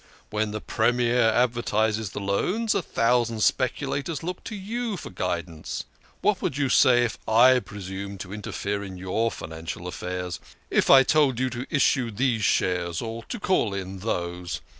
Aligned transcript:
When 0.31 0.49
the 0.49 0.61
Premier 0.61 1.29
advertises 1.29 2.09
the 2.09 2.19
loans, 2.19 2.73
a 2.73 2.81
thousand 2.81 3.41
specula 3.43 4.01
tors 4.01 4.23
look 4.23 4.43
to 4.45 4.55
you 4.55 4.97
for 4.97 5.11
guidance. 5.11 5.83
What 6.21 6.41
would 6.41 6.57
you 6.57 6.69
say 6.69 7.03
if 7.03 7.19
1 7.25 7.61
presumed 7.61 8.19
to 8.21 8.33
interfere 8.33 8.83
in 8.83 8.97
your 8.97 9.29
financial 9.29 9.85
affairs 9.85 10.39
if 10.71 10.89
I 10.89 11.03
told 11.03 11.39
you 11.39 11.51
to 11.51 11.67
issue 11.69 12.09
these 12.09 12.43
shares 12.43 12.99
or 12.99 13.25
to 13.25 13.39
call 13.39 13.75
in 13.75 13.99
those? 13.99 14.61